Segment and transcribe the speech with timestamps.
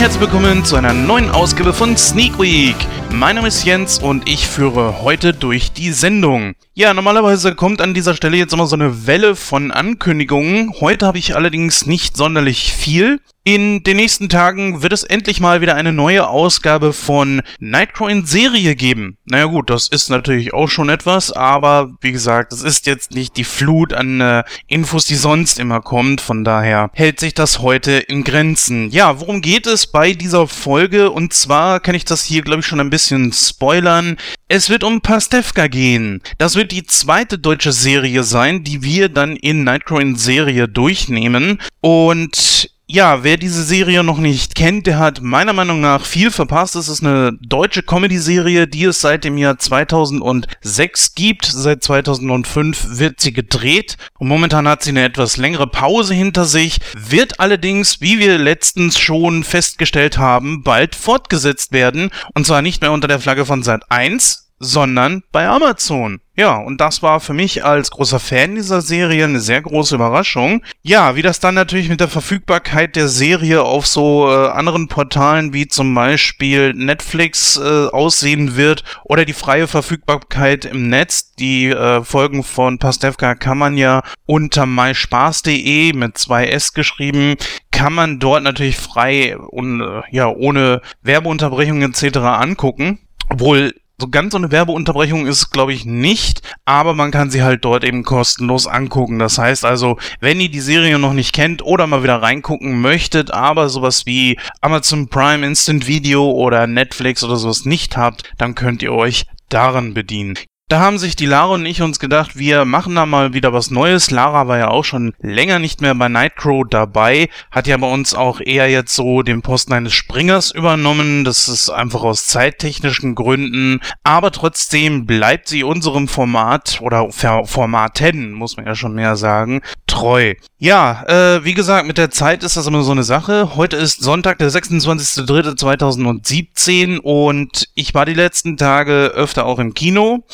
[0.00, 2.74] Herzlich willkommen zu einer neuen Ausgabe von Sneak Week.
[3.12, 6.54] Mein Name ist Jens und ich führe heute durch die Sendung.
[6.80, 10.72] Ja, normalerweise kommt an dieser Stelle jetzt immer so eine Welle von Ankündigungen.
[10.80, 13.20] Heute habe ich allerdings nicht sonderlich viel.
[13.44, 18.24] In den nächsten Tagen wird es endlich mal wieder eine neue Ausgabe von Nightcrow in
[18.24, 19.18] Serie geben.
[19.24, 23.36] Naja gut, das ist natürlich auch schon etwas, aber wie gesagt, es ist jetzt nicht
[23.36, 26.20] die Flut an äh, Infos, die sonst immer kommt.
[26.20, 28.90] Von daher hält sich das heute in Grenzen.
[28.90, 31.10] Ja, worum geht es bei dieser Folge?
[31.10, 34.16] Und zwar kann ich das hier, glaube ich, schon ein bisschen spoilern.
[34.52, 36.20] Es wird um Pastewka gehen.
[36.38, 41.60] Das wird die zweite deutsche Serie sein, die wir dann in Nightcrow in Serie durchnehmen.
[41.80, 46.74] Und ja, wer diese Serie noch nicht kennt, der hat meiner Meinung nach viel verpasst.
[46.74, 51.44] Es ist eine deutsche Comedy-Serie, die es seit dem Jahr 2006 gibt.
[51.44, 56.78] Seit 2005 wird sie gedreht und momentan hat sie eine etwas längere Pause hinter sich,
[56.96, 62.10] wird allerdings, wie wir letztens schon festgestellt haben, bald fortgesetzt werden.
[62.34, 66.20] Und zwar nicht mehr unter der Flagge von Sat 1, sondern bei Amazon.
[66.36, 70.62] Ja, und das war für mich als großer Fan dieser Serie eine sehr große Überraschung.
[70.82, 75.52] Ja, wie das dann natürlich mit der Verfügbarkeit der Serie auf so äh, anderen Portalen
[75.52, 81.34] wie zum Beispiel Netflix äh, aussehen wird oder die freie Verfügbarkeit im Netz.
[81.34, 87.36] Die äh, Folgen von Pastewka kann man ja unter myspaß.de mit 2S geschrieben
[87.70, 92.18] kann man dort natürlich frei und äh, ja ohne Werbeunterbrechung etc.
[92.18, 92.98] angucken.
[93.30, 97.64] Obwohl so ganz so eine Werbeunterbrechung ist, glaube ich, nicht, aber man kann sie halt
[97.64, 99.18] dort eben kostenlos angucken.
[99.18, 103.30] Das heißt also, wenn ihr die Serie noch nicht kennt oder mal wieder reingucken möchtet,
[103.30, 108.82] aber sowas wie Amazon Prime Instant Video oder Netflix oder sowas nicht habt, dann könnt
[108.82, 110.38] ihr euch daran bedienen.
[110.70, 113.72] Da haben sich die Lara und ich uns gedacht, wir machen da mal wieder was
[113.72, 114.12] Neues.
[114.12, 118.14] Lara war ja auch schon länger nicht mehr bei Nightcrow dabei, hat ja bei uns
[118.14, 121.24] auch eher jetzt so den Posten eines Springers übernommen.
[121.24, 123.80] Das ist einfach aus zeittechnischen Gründen.
[124.04, 130.34] Aber trotzdem bleibt sie unserem Format oder Formaten, muss man ja schon mehr sagen, treu.
[130.58, 133.56] Ja, äh, wie gesagt, mit der Zeit ist das immer so eine Sache.
[133.56, 140.24] Heute ist Sonntag, der 26.03.2017 und ich war die letzten Tage öfter auch im Kino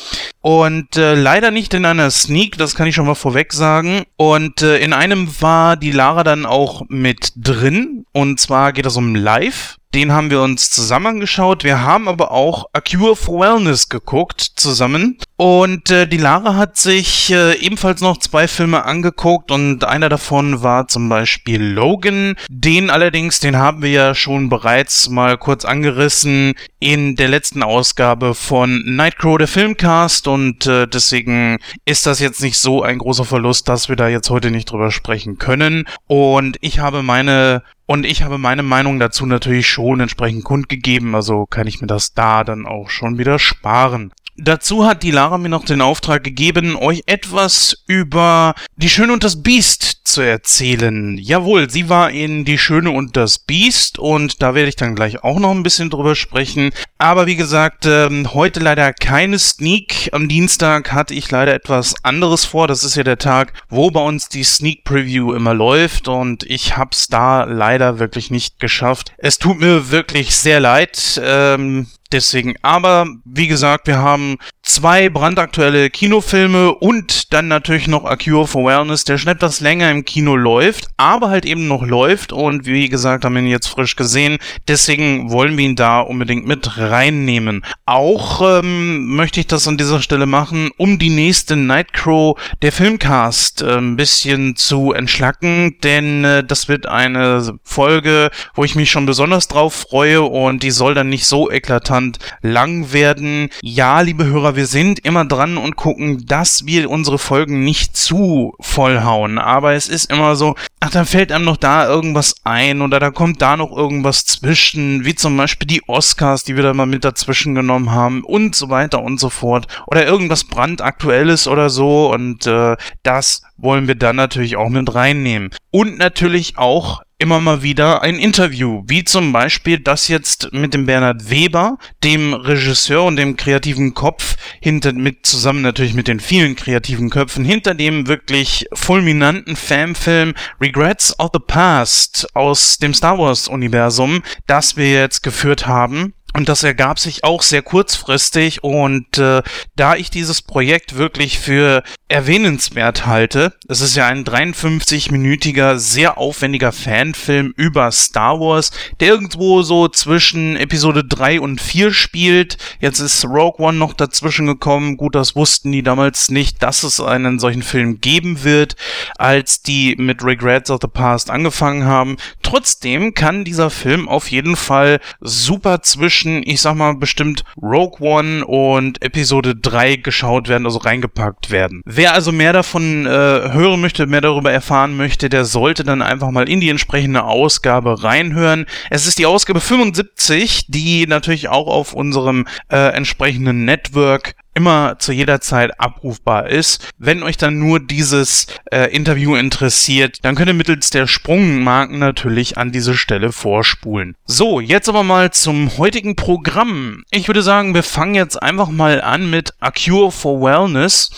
[0.41, 4.03] und äh, leider nicht in einer Sneak, das kann ich schon mal vorweg sagen.
[4.15, 8.97] Und äh, in einem war die Lara dann auch mit drin und zwar geht es
[8.97, 9.76] um Live.
[9.93, 11.63] Den haben wir uns zusammen angeschaut.
[11.63, 15.17] Wir haben aber auch A Cure for Wellness geguckt zusammen.
[15.37, 20.61] Und äh, die Lara hat sich äh, ebenfalls noch zwei Filme angeguckt und einer davon
[20.61, 22.35] war zum Beispiel Logan.
[22.49, 28.33] Den allerdings, den haben wir ja schon bereits mal kurz angerissen in der letzten Ausgabe
[28.33, 30.27] von Nightcrow, der Filmcast.
[30.27, 34.29] Und äh, deswegen ist das jetzt nicht so ein großer Verlust, dass wir da jetzt
[34.29, 35.87] heute nicht drüber sprechen können.
[36.07, 41.45] Und ich habe meine und ich habe meine Meinung dazu natürlich schon entsprechend kundgegeben, also
[41.45, 44.11] kann ich mir das da dann auch schon wieder sparen.
[44.39, 49.23] Dazu hat die Lara mir noch den Auftrag gegeben, euch etwas über Die Schöne und
[49.23, 51.17] das Biest zu erzählen.
[51.17, 55.23] Jawohl, sie war in Die Schöne und das Biest und da werde ich dann gleich
[55.23, 56.69] auch noch ein bisschen drüber sprechen.
[56.99, 60.09] Aber wie gesagt, ähm, heute leider keine Sneak.
[60.11, 62.67] Am Dienstag hatte ich leider etwas anderes vor.
[62.67, 66.77] Das ist ja der Tag, wo bei uns die Sneak Preview immer läuft und ich
[66.77, 69.13] hab's da leider wirklich nicht geschafft.
[69.17, 71.19] Es tut mir wirklich sehr leid.
[71.23, 78.17] Ähm, Deswegen, aber wie gesagt, wir haben zwei brandaktuelle Kinofilme und dann natürlich noch A
[78.17, 82.33] Cure for Wellness, der schon etwas länger im Kino läuft, aber halt eben noch läuft
[82.33, 84.37] und wie gesagt, haben wir ihn jetzt frisch gesehen.
[84.67, 87.63] Deswegen wollen wir ihn da unbedingt mit reinnehmen.
[87.85, 93.61] Auch ähm, möchte ich das an dieser Stelle machen, um die nächste Nightcrow der Filmcast
[93.61, 99.05] äh, ein bisschen zu entschlacken, denn äh, das wird eine Folge, wo ich mich schon
[99.05, 103.49] besonders drauf freue und die soll dann nicht so eklatant lang werden.
[103.61, 108.53] Ja, liebe Hörer, wir sind immer dran und gucken, dass wir unsere Folgen nicht zu
[108.59, 109.37] vollhauen.
[109.37, 113.11] Aber es ist immer so, ach, da fällt einem noch da irgendwas ein oder da
[113.11, 117.05] kommt da noch irgendwas zwischen, wie zum Beispiel die Oscars, die wir da mal mit
[117.05, 119.67] dazwischen genommen haben und so weiter und so fort.
[119.85, 125.51] Oder irgendwas brandaktuelles oder so und äh, das wollen wir dann natürlich auch mit reinnehmen.
[125.71, 130.85] Und natürlich auch immer mal wieder ein Interview, wie zum Beispiel das jetzt mit dem
[130.85, 136.55] Bernhard Weber, dem Regisseur und dem kreativen Kopf hinter mit zusammen natürlich mit den vielen
[136.55, 143.47] kreativen Köpfen hinter dem wirklich fulminanten Fanfilm Regrets of the Past aus dem Star Wars
[143.47, 146.13] Universum, das wir jetzt geführt haben.
[146.37, 149.41] Und das ergab sich auch sehr kurzfristig und äh,
[149.75, 156.71] da ich dieses Projekt wirklich für erwähnenswert halte, es ist ja ein 53-minütiger, sehr aufwendiger
[156.71, 158.69] Fanfilm über Star Wars,
[158.99, 162.59] der irgendwo so zwischen Episode 3 und 4 spielt.
[162.79, 164.95] Jetzt ist Rogue One noch dazwischen gekommen.
[164.95, 168.75] Gut, das wussten die damals nicht, dass es einen solchen Film geben wird,
[169.17, 172.17] als die mit Regrets of the Past angefangen haben.
[172.43, 177.99] Trotzdem kann dieser Film auf jeden Fall super zwischen zwischen, ich sag mal, bestimmt Rogue
[177.99, 181.81] One und Episode 3 geschaut werden, also reingepackt werden.
[181.85, 186.31] Wer also mehr davon äh, hören möchte, mehr darüber erfahren möchte, der sollte dann einfach
[186.31, 188.65] mal in die entsprechende Ausgabe reinhören.
[188.89, 195.11] Es ist die Ausgabe 75, die natürlich auch auf unserem äh, entsprechenden Network immer zu
[195.11, 196.91] jeder Zeit abrufbar ist.
[196.97, 202.57] Wenn euch dann nur dieses äh, Interview interessiert, dann könnt ihr mittels der Sprungmarken natürlich
[202.57, 204.15] an diese Stelle vorspulen.
[204.25, 207.03] So, jetzt aber mal zum heutigen Programm.
[207.11, 211.11] Ich würde sagen, wir fangen jetzt einfach mal an mit A Cure for Wellness,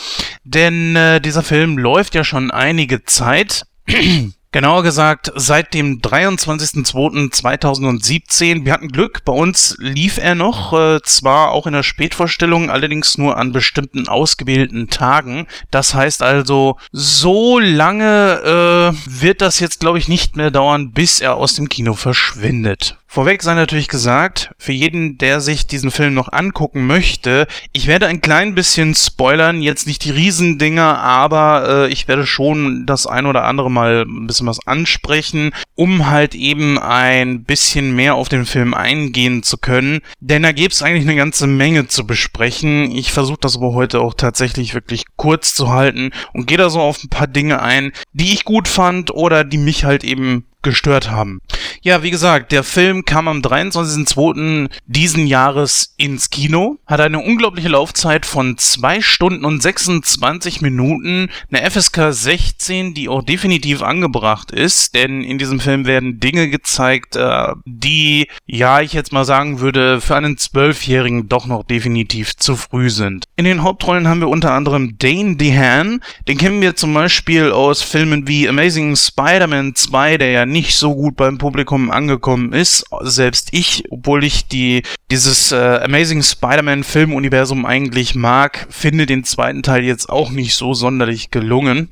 [0.44, 3.64] denn äh, dieser Film läuft ja schon einige Zeit.
[4.52, 8.66] Genauer gesagt, seit dem 23.02.2017.
[8.66, 13.20] Wir hatten Glück, bei uns lief er noch, äh, zwar auch in der Spätvorstellung, allerdings
[13.20, 15.46] nur an bestimmten ausgewählten Tagen.
[15.70, 21.22] Das heißt also, so lange äh, wird das jetzt, glaube ich, nicht mehr dauern, bis
[21.22, 22.98] er aus dem Kino verschwindet.
[23.12, 28.06] Vorweg sei natürlich gesagt, für jeden, der sich diesen Film noch angucken möchte, ich werde
[28.06, 33.26] ein klein bisschen spoilern, jetzt nicht die Riesendinger, aber äh, ich werde schon das ein
[33.26, 38.46] oder andere mal ein bisschen was ansprechen, um halt eben ein bisschen mehr auf den
[38.46, 40.02] Film eingehen zu können.
[40.20, 42.92] Denn da gäbe es eigentlich eine ganze Menge zu besprechen.
[42.92, 46.80] Ich versuche das aber heute auch tatsächlich wirklich kurz zu halten und gehe da so
[46.80, 51.10] auf ein paar Dinge ein, die ich gut fand oder die mich halt eben gestört
[51.10, 51.42] haben.
[51.82, 54.70] Ja, wie gesagt, der Film kam am 23.02.
[54.86, 61.70] diesen Jahres ins Kino, hat eine unglaubliche Laufzeit von 2 Stunden und 26 Minuten, eine
[61.70, 67.54] FSK 16, die auch definitiv angebracht ist, denn in diesem Film werden Dinge gezeigt, äh,
[67.66, 72.90] die, ja, ich jetzt mal sagen würde, für einen Zwölfjährigen doch noch definitiv zu früh
[72.90, 73.26] sind.
[73.38, 77.82] In den Hauptrollen haben wir unter anderem Dane DeHaan, den kennen wir zum Beispiel aus
[77.82, 82.86] Filmen wie Amazing Spider-Man 2, der ja nicht so gut beim Publikum angekommen ist.
[83.02, 89.64] Selbst ich, obwohl ich die dieses äh, Amazing Spider-Man Filmuniversum eigentlich mag, finde den zweiten
[89.64, 91.90] Teil jetzt auch nicht so sonderlich gelungen.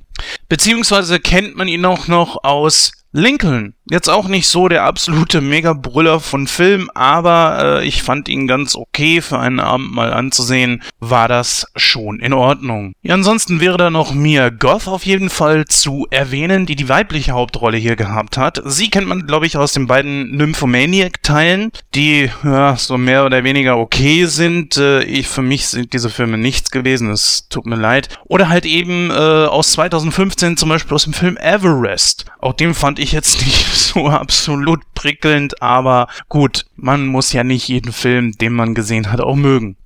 [0.49, 3.73] Beziehungsweise kennt man ihn auch noch aus Lincoln.
[3.89, 8.75] Jetzt auch nicht so der absolute Mega-Brüller von Film, aber äh, ich fand ihn ganz
[8.75, 12.93] okay für einen Abend mal anzusehen, war das schon in Ordnung.
[13.01, 17.31] Ja, ansonsten wäre da noch Mia Goth auf jeden Fall zu erwähnen, die die weibliche
[17.31, 18.61] Hauptrolle hier gehabt hat.
[18.65, 23.77] Sie kennt man, glaube ich, aus den beiden Nymphomaniac-Teilen, die ja, so mehr oder weniger
[23.77, 24.75] okay sind.
[24.75, 28.09] Äh, ich, für mich sind diese Filme nichts gewesen, es tut mir leid.
[28.25, 32.25] Oder halt eben äh, aus 2015 zum Beispiel aus dem Film Everest.
[32.39, 37.67] Auch den fand ich jetzt nicht so absolut prickelnd, aber gut, man muss ja nicht
[37.67, 39.77] jeden Film, den man gesehen hat, auch mögen.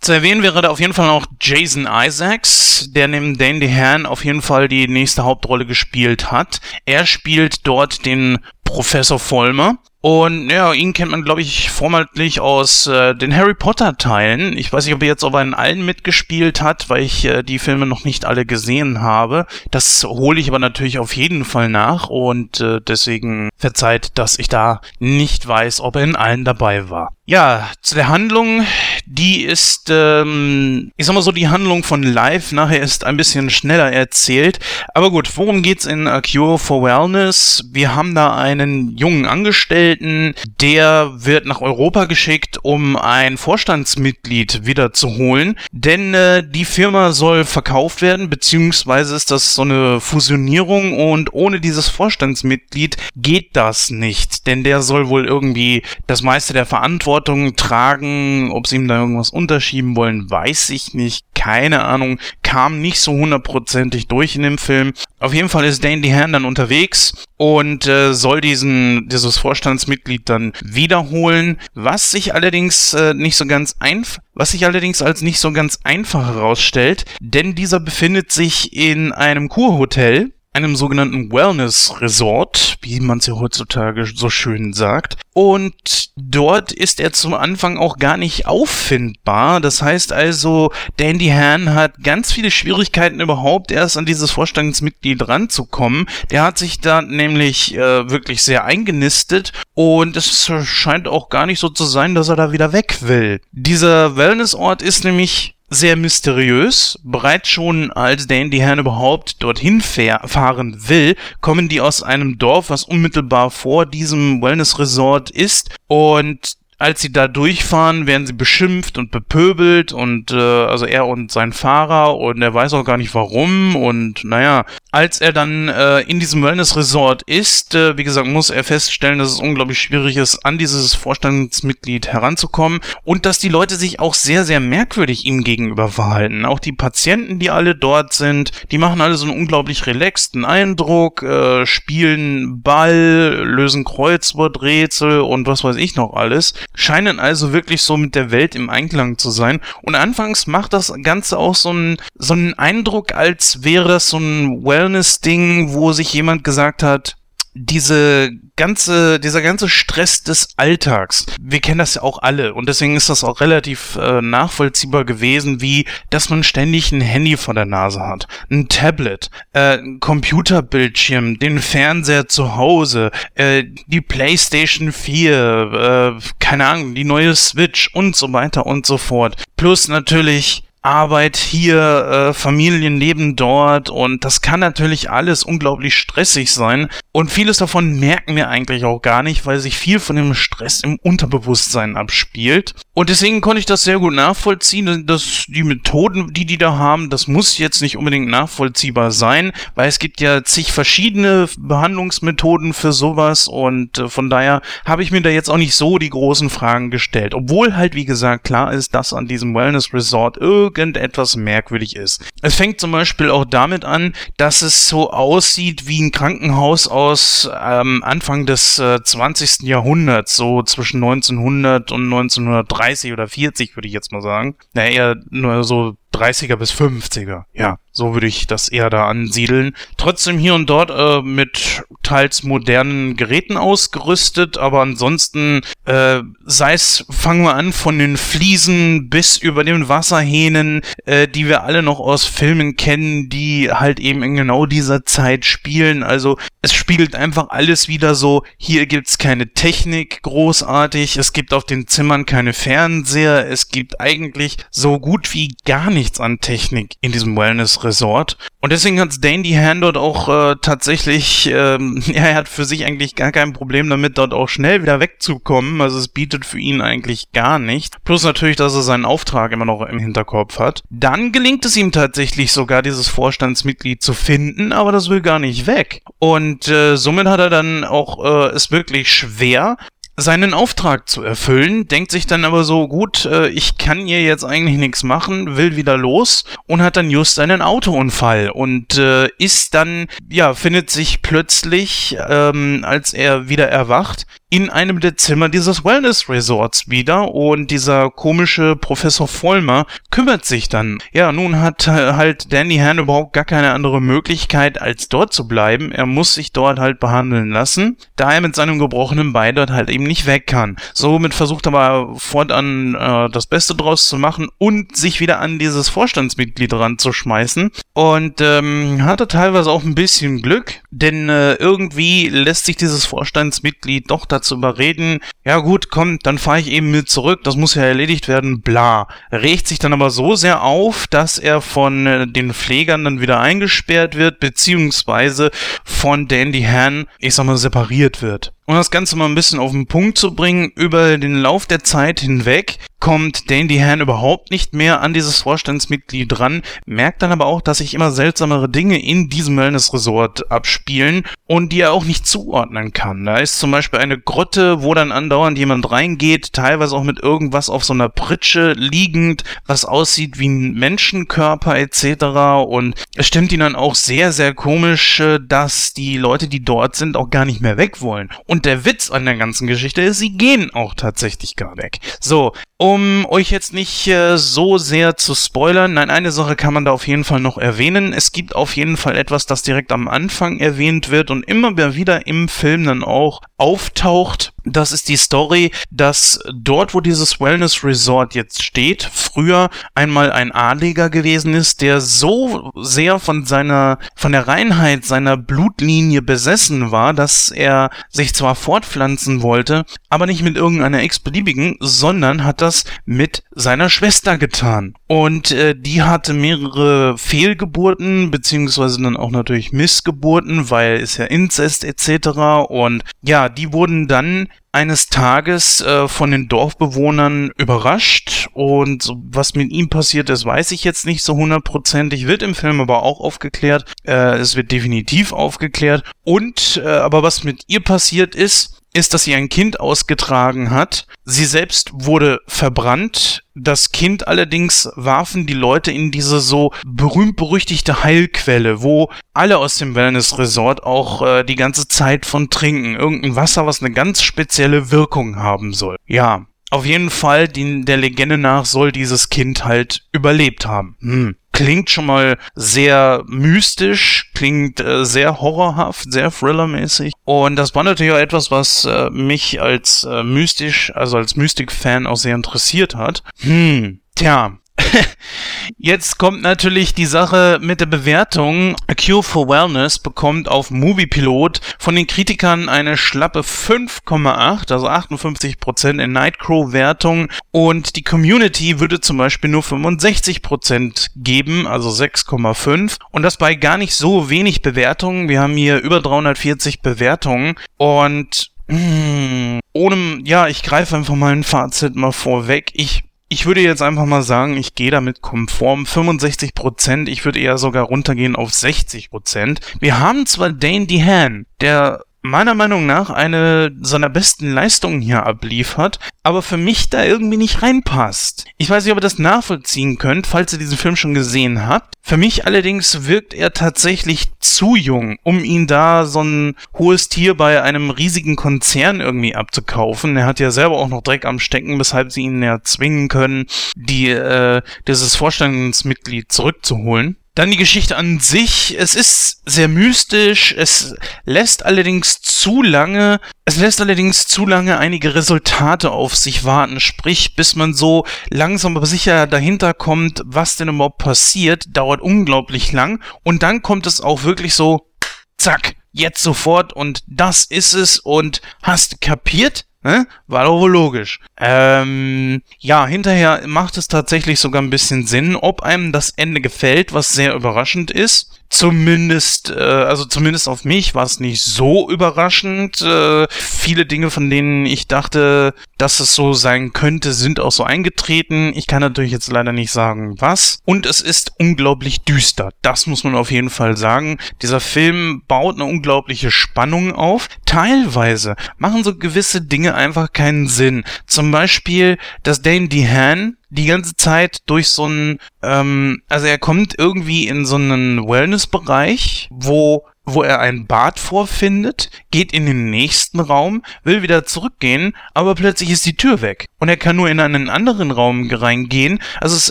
[0.00, 4.24] Zu erwähnen wäre da auf jeden Fall noch Jason Isaacs, der neben Dane DeHaan auf
[4.24, 6.60] jeden Fall die nächste Hauptrolle gespielt hat.
[6.86, 9.78] Er spielt dort den Professor Vollmer.
[10.02, 14.56] Und ja, ihn kennt man, glaube ich, vormals aus äh, den Harry Potter-Teilen.
[14.56, 17.58] Ich weiß nicht, ob er jetzt aber in allen mitgespielt hat, weil ich äh, die
[17.58, 19.46] Filme noch nicht alle gesehen habe.
[19.70, 24.48] Das hole ich aber natürlich auf jeden Fall nach und äh, deswegen verzeiht, dass ich
[24.48, 27.12] da nicht weiß, ob er in allen dabei war.
[27.26, 28.66] Ja, zu der Handlung,
[29.06, 33.50] die ist, ähm, ich sag mal so, die Handlung von Live nachher ist ein bisschen
[33.50, 34.58] schneller erzählt.
[34.94, 37.62] Aber gut, worum geht's in A Cure for Wellness?
[37.70, 45.56] Wir haben da einen jungen Angestellten, der wird nach Europa geschickt, um ein Vorstandsmitglied wiederzuholen.
[45.72, 51.60] Denn äh, die Firma soll verkauft werden, beziehungsweise ist das so eine Fusionierung und ohne
[51.60, 54.46] dieses Vorstandsmitglied geht das nicht.
[54.46, 58.50] Denn der soll wohl irgendwie das meiste der Verantwortung tragen.
[58.52, 61.24] Ob sie ihm da irgendwas unterschieben wollen, weiß ich nicht.
[61.34, 62.18] Keine Ahnung.
[62.50, 64.92] Kam nicht so hundertprozentig durch in dem Film.
[65.20, 70.52] Auf jeden Fall ist Dane DeHaan dann unterwegs und äh, soll diesen, dieses Vorstandsmitglied dann
[70.60, 75.52] wiederholen, was sich allerdings äh, nicht so ganz einfach was sich allerdings als nicht so
[75.52, 83.00] ganz einfach herausstellt, denn dieser befindet sich in einem Kurhotel, einem sogenannten Wellness Resort, wie
[83.00, 85.16] man es ja heutzutage so schön sagt.
[85.32, 89.60] Und dort ist er zum Anfang auch gar nicht auffindbar.
[89.60, 96.06] Das heißt also, Dandy Han hat ganz viele Schwierigkeiten überhaupt erst an dieses Vorstandsmitglied ranzukommen.
[96.30, 101.60] Der hat sich da nämlich äh, wirklich sehr eingenistet und es scheint auch gar nicht
[101.60, 103.40] so zu sein, dass er da wieder weg will.
[103.52, 106.98] Dieser Wellnessort ist nämlich sehr mysteriös.
[107.04, 112.84] Bereits schon als Dandy Han überhaupt dorthin fahren will, kommen die aus einem Dorf, was
[112.84, 119.10] unmittelbar vor diesem Wellness Resort ist und als sie da durchfahren, werden sie beschimpft und
[119.10, 123.76] bepöbelt und äh, also er und sein Fahrer und er weiß auch gar nicht warum
[123.76, 128.48] und naja, als er dann äh, in diesem Wellness Resort ist, äh, wie gesagt, muss
[128.48, 133.76] er feststellen, dass es unglaublich schwierig ist, an dieses Vorstandsmitglied heranzukommen und dass die Leute
[133.76, 136.46] sich auch sehr, sehr merkwürdig ihm gegenüber verhalten.
[136.46, 141.22] Auch die Patienten, die alle dort sind, die machen alle so einen unglaublich relaxten Eindruck,
[141.22, 147.96] äh, spielen Ball, lösen Kreuzworträtsel und was weiß ich noch alles scheinen also wirklich so
[147.96, 149.60] mit der Welt im Einklang zu sein.
[149.82, 154.18] Und anfangs macht das Ganze auch so einen, so einen Eindruck, als wäre das so
[154.18, 157.16] ein Wellness-Ding, wo sich jemand gesagt hat,
[157.54, 162.96] diese ganze, dieser ganze Stress des Alltags, wir kennen das ja auch alle und deswegen
[162.96, 167.66] ist das auch relativ äh, nachvollziehbar gewesen, wie, dass man ständig ein Handy vor der
[167.66, 176.18] Nase hat, ein Tablet, äh, ein Computerbildschirm, den Fernseher zu Hause, äh, die Playstation 4,
[176.18, 179.42] äh, keine Ahnung, die neue Switch und so weiter und so fort.
[179.56, 186.88] Plus natürlich Arbeit hier, äh, Familienleben dort und das kann natürlich alles unglaublich stressig sein
[187.12, 190.82] und vieles davon merken wir eigentlich auch gar nicht, weil sich viel von dem Stress
[190.82, 192.74] im Unterbewusstsein abspielt.
[192.94, 197.10] Und deswegen konnte ich das sehr gut nachvollziehen, dass die Methoden, die die da haben,
[197.10, 202.92] das muss jetzt nicht unbedingt nachvollziehbar sein, weil es gibt ja zig verschiedene Behandlungsmethoden für
[202.92, 206.48] sowas und äh, von daher habe ich mir da jetzt auch nicht so die großen
[206.48, 210.36] Fragen gestellt, obwohl halt wie gesagt klar ist, dass an diesem Wellness Resort
[210.78, 212.24] irgendetwas merkwürdig ist.
[212.42, 217.50] Es fängt zum Beispiel auch damit an, dass es so aussieht wie ein Krankenhaus aus
[217.60, 219.62] ähm, Anfang des äh, 20.
[219.62, 224.56] Jahrhunderts, so zwischen 1900 und 1930 oder 40 würde ich jetzt mal sagen.
[224.74, 227.44] Na, eher nur so 30er bis 50er.
[227.52, 229.74] Ja, so würde ich das eher da ansiedeln.
[229.96, 237.04] Trotzdem hier und dort äh, mit teils modernen Geräten ausgerüstet, aber ansonsten äh, sei es,
[237.10, 242.00] fangen wir an, von den Fliesen bis über den Wasserhähnen, äh, die wir alle noch
[242.00, 246.02] aus Filmen kennen, die halt eben in genau dieser Zeit spielen.
[246.02, 251.64] Also es spiegelt einfach alles wieder so, hier gibt's keine Technik großartig, es gibt auf
[251.64, 257.12] den Zimmern keine Fernseher, es gibt eigentlich so gut wie gar nichts an Technik in
[257.12, 258.38] diesem Wellness Resort.
[258.60, 262.84] Und deswegen hat Dandy Han dort auch äh, tatsächlich, ähm, ja, er hat für sich
[262.84, 265.80] eigentlich gar kein Problem damit, dort auch schnell wieder wegzukommen.
[265.80, 268.02] Also es bietet für ihn eigentlich gar nicht.
[268.04, 270.82] Plus natürlich, dass er seinen Auftrag immer noch im Hinterkopf hat.
[270.90, 275.66] Dann gelingt es ihm tatsächlich sogar, dieses Vorstandsmitglied zu finden, aber das will gar nicht
[275.66, 276.02] weg.
[276.18, 279.76] Und äh, somit hat er dann auch äh, es wirklich schwer,
[280.20, 284.44] seinen Auftrag zu erfüllen, denkt sich dann aber so, gut, äh, ich kann hier jetzt
[284.44, 289.74] eigentlich nichts machen, will wieder los und hat dann just einen Autounfall und äh, ist
[289.74, 295.84] dann, ja, findet sich plötzlich, ähm, als er wieder erwacht, in einem der Zimmer dieses
[295.84, 300.98] Wellness Resorts wieder und dieser komische Professor Vollmer kümmert sich dann.
[301.12, 305.92] Ja, nun hat halt Danny Han überhaupt gar keine andere Möglichkeit, als dort zu bleiben.
[305.92, 309.88] Er muss sich dort halt behandeln lassen, da er mit seinem gebrochenen Bein dort halt
[309.88, 310.76] eben nicht weg kann.
[310.94, 315.60] Somit versucht er aber fortan äh, das Beste draus zu machen und sich wieder an
[315.60, 317.70] dieses Vorstandsmitglied ranzuschmeißen.
[317.92, 324.10] Und ähm, hatte teilweise auch ein bisschen Glück, denn äh, irgendwie lässt sich dieses Vorstandsmitglied
[324.10, 327.82] doch dazu überreden, ja gut, komm, dann fahre ich eben mit zurück, das muss ja
[327.82, 329.08] erledigt werden, bla.
[329.32, 333.40] Regt sich dann aber so sehr auf, dass er von äh, den Pflegern dann wieder
[333.40, 335.50] eingesperrt wird, beziehungsweise
[335.84, 338.52] von Dandy Han, ich sag mal, separiert wird.
[338.70, 341.82] Um das Ganze mal ein bisschen auf den Punkt zu bringen, über den Lauf der
[341.82, 347.46] Zeit hinweg kommt Dandy Han überhaupt nicht mehr an dieses Vorstandsmitglied ran, merkt dann aber
[347.46, 352.04] auch, dass sich immer seltsamere Dinge in diesem Wellness Resort abspielen und die er auch
[352.04, 353.24] nicht zuordnen kann.
[353.24, 357.70] Da ist zum Beispiel eine Grotte, wo dann andauernd jemand reingeht, teilweise auch mit irgendwas
[357.70, 362.24] auf so einer Pritsche liegend, was aussieht wie ein Menschenkörper etc.
[362.68, 366.96] Und es stimmt ihn dann auch sehr, sehr komisch, äh, dass die Leute, die dort
[366.96, 368.28] sind, auch gar nicht mehr weg wollen.
[368.46, 371.98] Und Und der Witz an der ganzen Geschichte ist, sie gehen auch tatsächlich gar weg.
[372.20, 376.84] So, um euch jetzt nicht äh, so sehr zu spoilern, nein, eine Sache kann man
[376.86, 378.14] da auf jeden Fall noch erwähnen.
[378.14, 382.26] Es gibt auf jeden Fall etwas, das direkt am Anfang erwähnt wird und immer wieder
[382.26, 384.54] im Film dann auch auftaucht.
[384.64, 390.52] Das ist die Story, dass dort, wo dieses Wellness Resort jetzt steht, früher einmal ein
[390.52, 397.12] Adliger gewesen ist, der so sehr von seiner, von der Reinheit seiner Blutlinie besessen war,
[397.14, 403.42] dass er sich zwar fortpflanzen wollte, aber nicht mit irgendeiner x-beliebigen, sondern hat das mit
[403.52, 404.94] seiner Schwester getan.
[405.06, 411.84] Und äh, die hatte mehrere Fehlgeburten, beziehungsweise dann auch natürlich Missgeburten, weil ist ja Inzest
[411.84, 412.68] etc.
[412.68, 419.72] Und ja, die wurden dann eines Tages äh, von den Dorfbewohnern überrascht und was mit
[419.72, 423.92] ihm passiert ist, weiß ich jetzt nicht so hundertprozentig, wird im Film aber auch aufgeklärt,
[424.04, 426.04] äh, es wird definitiv aufgeklärt.
[426.22, 431.06] Und äh, aber was mit ihr passiert ist, ist, dass sie ein Kind ausgetragen hat.
[431.24, 433.44] Sie selbst wurde verbrannt.
[433.54, 439.94] Das Kind allerdings warfen die Leute in diese so berühmt-berüchtigte Heilquelle, wo alle aus dem
[439.94, 442.96] Wellness Resort auch äh, die ganze Zeit von trinken.
[442.96, 445.96] Irgendein Wasser, was eine ganz spezielle Wirkung haben soll.
[446.06, 450.96] Ja, auf jeden Fall, die, der Legende nach soll dieses Kind halt überlebt haben.
[451.00, 457.12] Hm klingt schon mal sehr mystisch, klingt äh, sehr horrorhaft, sehr thrillermäßig.
[457.24, 462.06] Und das war natürlich auch etwas, was äh, mich als äh, mystisch, also als Mystik-Fan
[462.06, 463.22] auch sehr interessiert hat.
[463.40, 464.58] Hm, tja,
[465.78, 468.76] Jetzt kommt natürlich die Sache mit der Bewertung.
[468.86, 476.02] A Cure for Wellness bekommt auf Moviepilot von den Kritikern eine schlappe 5,8, also 58%
[476.02, 483.36] in Nightcrow-Wertung und die Community würde zum Beispiel nur 65% geben, also 6,5 und das
[483.36, 485.28] bei gar nicht so wenig Bewertungen.
[485.28, 491.32] Wir haben hier über 340 Bewertungen und mh, hm, ohne, ja, ich greife einfach mal
[491.32, 492.70] ein Fazit mal vorweg.
[492.74, 497.08] Ich ich würde jetzt einfach mal sagen, ich gehe damit konform 65 Prozent.
[497.08, 499.60] Ich würde eher sogar runtergehen auf 60 Prozent.
[499.78, 505.98] Wir haben zwar Dane DeHaan, der meiner Meinung nach eine seiner besten Leistungen hier abliefert,
[506.22, 508.44] aber für mich da irgendwie nicht reinpasst.
[508.58, 511.94] Ich weiß nicht, ob ihr das nachvollziehen könnt, falls ihr diesen Film schon gesehen habt.
[512.02, 517.34] Für mich allerdings wirkt er tatsächlich zu jung, um ihn da so ein hohes Tier
[517.36, 520.16] bei einem riesigen Konzern irgendwie abzukaufen.
[520.16, 523.46] Er hat ja selber auch noch Dreck am Stecken, weshalb sie ihn ja zwingen können,
[523.76, 527.16] die, äh, dieses Vorstandsmitglied zurückzuholen.
[527.34, 528.76] Dann die Geschichte an sich.
[528.78, 530.52] Es ist sehr mystisch.
[530.56, 536.80] Es lässt allerdings zu lange, es lässt allerdings zu lange einige Resultate auf sich warten.
[536.80, 542.72] Sprich, bis man so langsam aber sicher dahinter kommt, was denn überhaupt passiert, dauert unglaublich
[542.72, 543.02] lang.
[543.22, 544.90] Und dann kommt es auch wirklich so,
[545.38, 549.66] zack, jetzt sofort und das ist es und hast kapiert?
[549.82, 550.06] Ne?
[550.26, 551.20] War doch wohl logisch.
[551.38, 556.92] Ähm, ja, hinterher macht es tatsächlich sogar ein bisschen Sinn, ob einem das Ende gefällt,
[556.92, 558.39] was sehr überraschend ist.
[558.50, 562.82] Zumindest, äh, also zumindest auf mich war es nicht so überraschend.
[562.82, 567.62] Äh, viele Dinge, von denen ich dachte, dass es so sein könnte, sind auch so
[567.62, 568.52] eingetreten.
[568.54, 570.58] Ich kann natürlich jetzt leider nicht sagen, was.
[570.64, 572.50] Und es ist unglaublich düster.
[572.60, 574.18] Das muss man auf jeden Fall sagen.
[574.42, 577.28] Dieser Film baut eine unglaubliche Spannung auf.
[577.46, 580.82] Teilweise machen so gewisse Dinge einfach keinen Sinn.
[581.06, 586.78] Zum Beispiel, dass Dane DeHaan die ganze Zeit durch so einen, ähm, also er kommt
[586.78, 589.84] irgendwie in so einen Wellness-Bereich, wo
[590.14, 595.70] wo er ein Bad vorfindet, geht in den nächsten Raum, will wieder zurückgehen, aber plötzlich
[595.70, 596.46] ist die Tür weg.
[596.58, 599.00] Und er kann nur in einen anderen Raum reingehen.
[599.20, 599.50] Also es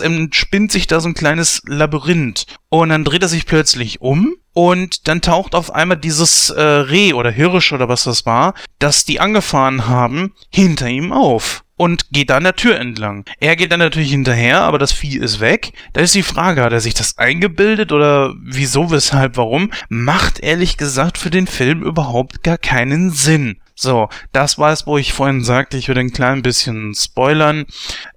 [0.00, 2.46] entspinnt sich da so ein kleines Labyrinth.
[2.68, 7.12] Und dann dreht er sich plötzlich um und dann taucht auf einmal dieses äh, Reh
[7.12, 12.28] oder Hirsch oder was das war, das die angefahren haben, hinter ihm auf und geht
[12.28, 13.24] da an der Tür entlang.
[13.40, 15.72] Er geht dann natürlich hinterher, aber das Vieh ist weg.
[15.94, 19.70] Da ist die Frage, hat er sich das eingebildet oder wieso, weshalb, warum?
[19.88, 23.62] Macht ehrlich gesagt für den Film überhaupt gar keinen Sinn.
[23.74, 27.64] So, das war es, wo ich vorhin sagte, ich würde ein klein bisschen spoilern.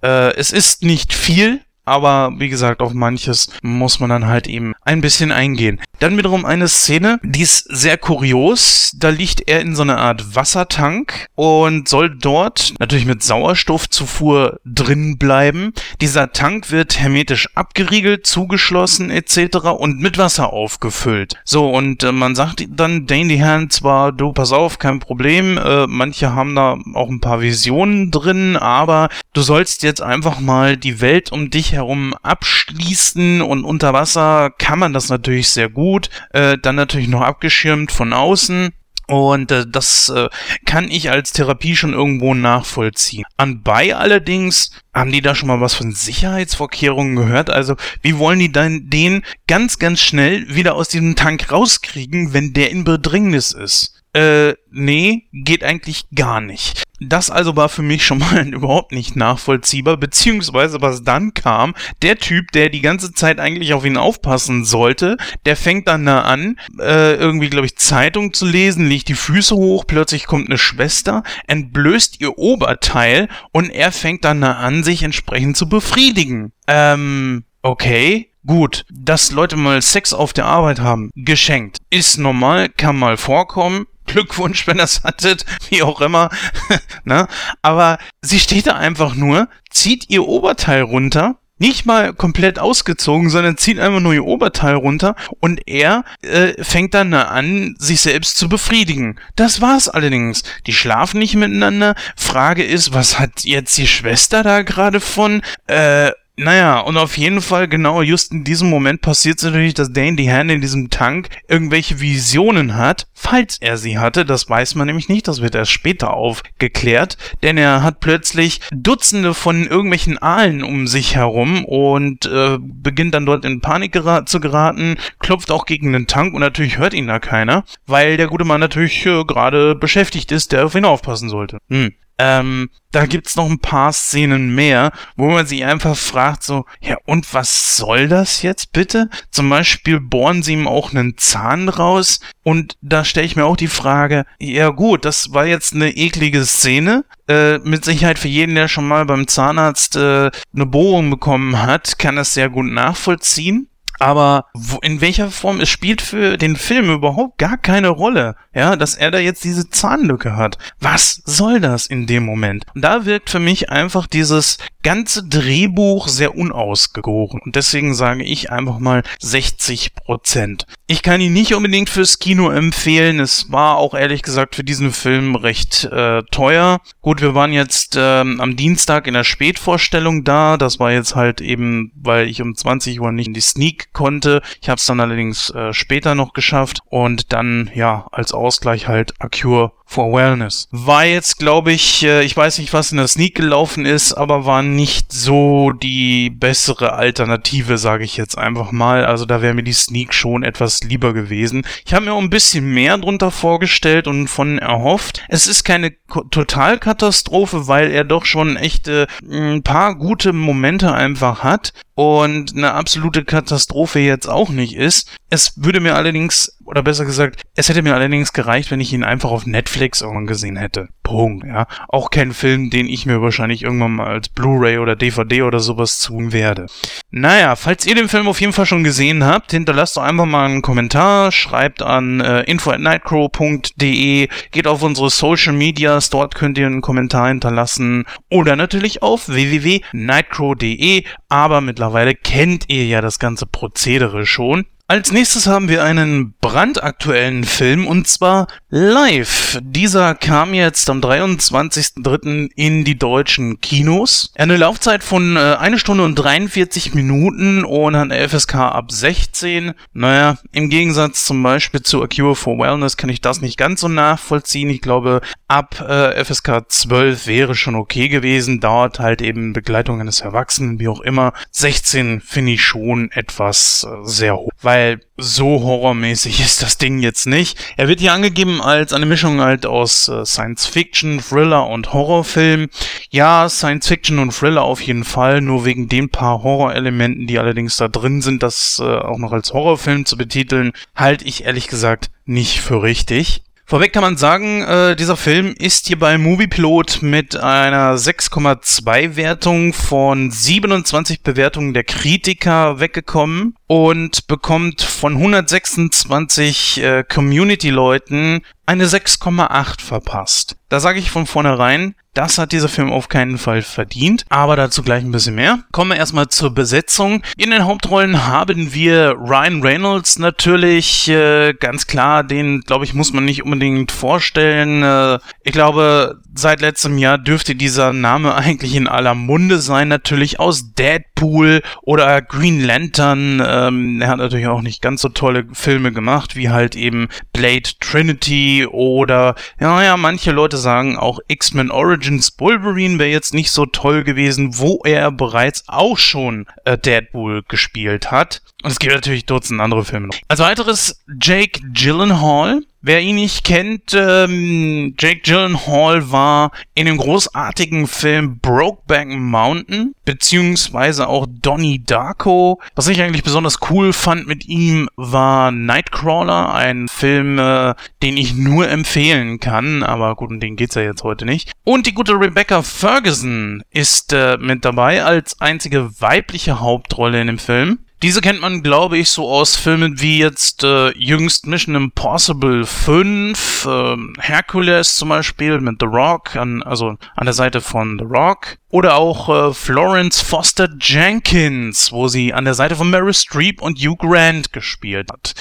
[0.02, 4.74] Äh, es ist nicht viel, aber wie gesagt, auf manches muss man dann halt eben
[4.82, 5.80] ein bisschen eingehen.
[6.00, 8.92] Dann wiederum eine Szene, die ist sehr kurios.
[8.96, 15.18] Da liegt er in so einer Art Wassertank und soll dort natürlich mit Sauerstoffzufuhr drin
[15.18, 15.72] bleiben.
[16.00, 19.56] Dieser Tank wird hermetisch abgeriegelt, zugeschlossen etc.
[19.78, 21.36] und mit Wasser aufgefüllt.
[21.44, 26.34] So, und äh, man sagt dann Herren zwar, du pass auf, kein Problem, äh, manche
[26.34, 31.32] haben da auch ein paar Visionen drin, aber du sollst jetzt einfach mal die Welt
[31.32, 36.08] um dich herum abschließen und unter Wasser kann man das natürlich sehr gut.
[36.30, 38.72] Äh, dann natürlich noch abgeschirmt von außen.
[39.06, 40.28] Und äh, das äh,
[40.64, 43.24] kann ich als Therapie schon irgendwo nachvollziehen.
[43.36, 47.50] Anbei allerdings haben die da schon mal was von Sicherheitsvorkehrungen gehört?
[47.50, 52.54] Also, wie wollen die dann den ganz, ganz schnell wieder aus diesem Tank rauskriegen, wenn
[52.54, 54.03] der in Bedrängnis ist?
[54.14, 56.84] Äh, nee, geht eigentlich gar nicht.
[57.00, 62.18] Das also war für mich schon mal überhaupt nicht nachvollziehbar, beziehungsweise was dann kam, der
[62.18, 66.60] Typ, der die ganze Zeit eigentlich auf ihn aufpassen sollte, der fängt dann da an,
[66.78, 71.24] äh, irgendwie, glaube ich, Zeitung zu lesen, legt die Füße hoch, plötzlich kommt eine Schwester,
[71.48, 76.52] entblößt ihr Oberteil und er fängt dann da an, sich entsprechend zu befriedigen.
[76.68, 78.30] Ähm, okay.
[78.46, 81.78] Gut, dass Leute mal Sex auf der Arbeit haben, geschenkt.
[81.88, 86.30] Ist normal, kann mal vorkommen, Glückwunsch, wenn ihr es hattet, wie auch immer.
[87.04, 87.28] ne?
[87.62, 93.56] Aber sie steht da einfach nur, zieht ihr Oberteil runter, nicht mal komplett ausgezogen, sondern
[93.56, 98.48] zieht einfach nur ihr Oberteil runter und er äh, fängt dann an, sich selbst zu
[98.48, 99.20] befriedigen.
[99.36, 100.42] Das war's allerdings.
[100.66, 101.94] Die schlafen nicht miteinander.
[102.16, 105.42] Frage ist, was hat jetzt die Schwester da gerade von?
[105.66, 109.92] Äh, naja, und auf jeden Fall, genau, just in diesem Moment passiert es natürlich, dass
[109.92, 114.74] Dane die Hand in diesem Tank irgendwelche Visionen hat, falls er sie hatte, das weiß
[114.74, 120.18] man nämlich nicht, das wird erst später aufgeklärt, denn er hat plötzlich Dutzende von irgendwelchen
[120.18, 125.52] Aalen um sich herum und äh, beginnt dann dort in Panik gera zu geraten, klopft
[125.52, 129.06] auch gegen den Tank und natürlich hört ihn da keiner, weil der gute Mann natürlich
[129.06, 131.58] äh, gerade beschäftigt ist, der auf ihn aufpassen sollte.
[131.70, 131.92] Hm.
[132.18, 136.96] Ähm, da gibt's noch ein paar Szenen mehr, wo man sich einfach fragt, so, ja,
[137.06, 139.10] und was soll das jetzt bitte?
[139.30, 143.56] Zum Beispiel bohren sie ihm auch einen Zahn raus und da stelle ich mir auch
[143.56, 148.54] die Frage, ja gut, das war jetzt eine eklige Szene, äh, mit Sicherheit für jeden,
[148.54, 153.68] der schon mal beim Zahnarzt äh, eine Bohrung bekommen hat, kann das sehr gut nachvollziehen.
[153.98, 158.76] Aber wo, in welcher Form es spielt für den Film überhaupt gar keine Rolle, ja,
[158.76, 160.58] dass er da jetzt diese Zahnlücke hat.
[160.80, 162.64] Was soll das in dem Moment?
[162.74, 167.40] Und da wirkt für mich einfach dieses ganze Drehbuch sehr unausgegoren.
[167.44, 170.66] Und deswegen sage ich einfach mal 60 Prozent.
[170.86, 173.18] Ich kann ihn nicht unbedingt fürs Kino empfehlen.
[173.18, 176.80] Es war auch ehrlich gesagt für diesen Film recht äh, teuer.
[177.00, 180.58] Gut, wir waren jetzt ähm, am Dienstag in der Spätvorstellung da.
[180.58, 184.42] Das war jetzt halt eben, weil ich um 20 Uhr nicht in die Sneak konnte.
[184.60, 189.14] Ich habe es dann allerdings äh, später noch geschafft und dann ja als Ausgleich halt
[189.20, 190.68] A Cure for Wellness.
[190.70, 194.46] War jetzt, glaube ich, äh, ich weiß nicht, was in der Sneak gelaufen ist, aber
[194.46, 199.04] war nicht so die bessere Alternative, sage ich jetzt einfach mal.
[199.04, 201.66] Also da wäre mir die Sneak schon etwas lieber gewesen.
[201.84, 205.22] Ich habe mir auch ein bisschen mehr drunter vorgestellt und von erhofft.
[205.28, 205.92] Es ist keine
[206.30, 213.24] Totalkatastrophe, weil er doch schon echte ein paar gute Momente einfach hat und eine absolute
[213.24, 215.16] Katastrophe jetzt auch nicht ist.
[215.30, 219.04] Es würde mir allerdings, oder besser gesagt, es hätte mir allerdings gereicht, wenn ich ihn
[219.04, 220.88] einfach auf Netflix irgendwann gesehen hätte.
[221.04, 221.66] Punkt, ja.
[221.88, 226.00] Auch kein Film, den ich mir wahrscheinlich irgendwann mal als Blu-ray oder DVD oder sowas
[226.00, 226.66] tun werde.
[227.12, 230.46] Naja, falls ihr den Film auf jeden Fall schon gesehen habt, hinterlasst doch einfach mal
[230.46, 236.58] einen Kommentar, schreibt an äh, info at nightcrow.de, geht auf unsere Social Medias, dort könnt
[236.58, 243.46] ihr einen Kommentar hinterlassen oder natürlich auf www.nightcrow.de, aber mittlerweile kennt ihr ja das ganze
[243.46, 244.66] Prozedere schon.
[244.86, 249.58] Als nächstes haben wir einen brandaktuellen Film und zwar Live.
[249.62, 252.50] Dieser kam jetzt am 23.03.
[252.54, 254.30] in die deutschen Kinos.
[254.34, 259.72] Eine Laufzeit von äh, 1 Stunde und 43 Minuten und eine FSK ab 16.
[259.94, 263.80] Naja, im Gegensatz zum Beispiel zu A Cure for Wellness kann ich das nicht ganz
[263.80, 264.68] so nachvollziehen.
[264.68, 268.60] Ich glaube, ab äh, FSK 12 wäre schon okay gewesen.
[268.60, 271.32] Dauert halt eben Begleitung eines Erwachsenen, wie auch immer.
[271.52, 274.50] 16 finde ich schon etwas äh, sehr hoch.
[274.60, 277.56] Weil weil so horrormäßig ist das Ding jetzt nicht.
[277.76, 282.68] Er wird hier angegeben als eine Mischung halt aus äh, Science Fiction, Thriller und Horrorfilm.
[283.10, 287.76] Ja, Science Fiction und Thriller auf jeden Fall, nur wegen den paar Horrorelementen, die allerdings
[287.76, 292.10] da drin sind, das äh, auch noch als Horrorfilm zu betiteln, halte ich ehrlich gesagt
[292.24, 293.44] nicht für richtig.
[293.66, 299.72] Vorweg kann man sagen, äh, dieser Film ist hier bei Moviepilot mit einer 6,2 Wertung
[299.72, 310.56] von 27 Bewertungen der Kritiker weggekommen und bekommt von 126 äh, Community-Leuten eine 6,8 verpasst.
[310.68, 314.82] Da sage ich von vornherein, das hat dieser Film auf keinen Fall verdient, aber dazu
[314.82, 315.58] gleich ein bisschen mehr.
[315.72, 317.22] Kommen wir erstmal zur Besetzung.
[317.36, 323.12] In den Hauptrollen haben wir Ryan Reynolds natürlich, äh, ganz klar, den glaube ich muss
[323.12, 324.84] man nicht unbedingt vorstellen.
[324.84, 330.38] Äh, ich glaube, seit letztem Jahr dürfte dieser Name eigentlich in aller Munde sein, natürlich
[330.38, 333.40] aus Deadpool oder Green Lantern.
[333.54, 337.08] Äh, Ähm, er hat natürlich auch nicht ganz so tolle Filme gemacht, wie halt eben
[337.32, 343.50] Blade Trinity oder, ja, ja, manche Leute sagen auch X-Men Origins Wolverine wäre jetzt nicht
[343.50, 348.42] so toll gewesen, wo er bereits auch schon äh, Deadpool gespielt hat.
[348.62, 350.16] Und es gibt natürlich Dutzend andere Filme noch.
[350.28, 352.62] Als weiteres Jake Gyllenhaal.
[352.86, 361.08] Wer ihn nicht kennt, ähm, Jake Gyllenhaal war in dem großartigen Film Brokeback Mountain, beziehungsweise
[361.08, 362.60] auch Donnie Darko.
[362.74, 368.34] Was ich eigentlich besonders cool fand mit ihm war Nightcrawler, ein Film, äh, den ich
[368.34, 371.52] nur empfehlen kann, aber gut, um den geht's ja jetzt heute nicht.
[371.64, 377.38] Und die gute Rebecca Ferguson ist äh, mit dabei als einzige weibliche Hauptrolle in dem
[377.38, 377.78] Film.
[378.02, 383.66] Diese kennt man, glaube ich, so aus Filmen wie jetzt äh, jüngst Mission Impossible 5,
[383.66, 388.58] äh, Hercules zum Beispiel mit The Rock, an, also an der Seite von The Rock.
[388.74, 393.78] Oder auch äh, Florence Foster Jenkins, wo sie an der Seite von Mary Streep und
[393.78, 395.34] Hugh Grant gespielt hat.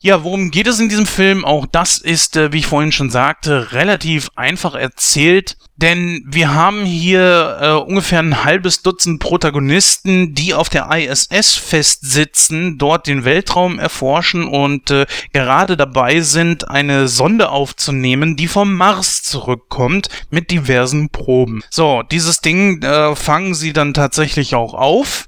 [0.00, 1.44] Ja, worum geht es in diesem Film?
[1.44, 5.56] Auch das ist, äh, wie ich vorhin schon sagte, relativ einfach erzählt.
[5.76, 12.76] Denn wir haben hier äh, ungefähr ein halbes Dutzend Protagonisten, die auf der ISS festsitzen,
[12.76, 19.22] dort den Weltraum erforschen und äh, gerade dabei sind, eine Sonde aufzunehmen, die vom Mars
[19.22, 21.62] zurückkommt mit diversen Proben.
[21.70, 25.26] So, dieses Ding äh, fangen sie dann tatsächlich auch auf